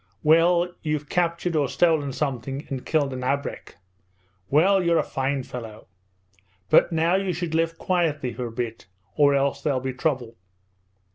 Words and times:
Well, 0.23 0.73
you've 0.81 1.09
captured 1.09 1.55
or 1.55 1.69
stolen 1.69 2.11
something 2.11 2.65
and 2.71 2.83
killed 2.83 3.13
an 3.13 3.21
abrek! 3.21 3.75
Well, 4.49 4.81
you're 4.81 4.97
a 4.97 5.03
fine 5.03 5.43
fellow! 5.43 5.85
But 6.71 6.91
now 6.91 7.13
you 7.13 7.33
should 7.33 7.53
live 7.53 7.77
quietly 7.77 8.33
for 8.33 8.47
a 8.47 8.51
bit, 8.51 8.87
or 9.15 9.35
else 9.35 9.61
there'll 9.61 9.79
be 9.79 9.93
trouble."' 9.93 10.35